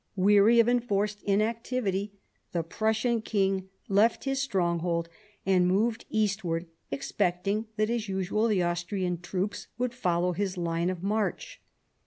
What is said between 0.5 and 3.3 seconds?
of enforced inactivity, the Prussian